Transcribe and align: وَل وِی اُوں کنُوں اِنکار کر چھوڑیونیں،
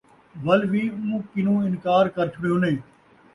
وَل 0.45 0.61
وِی 0.71 0.83
اُوں 0.95 1.19
کنُوں 1.31 1.57
اِنکار 1.67 2.05
کر 2.15 2.25
چھوڑیونیں، 2.33 2.77